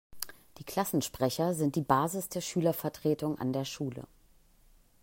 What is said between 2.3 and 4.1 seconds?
Schülervertretung an der Schule.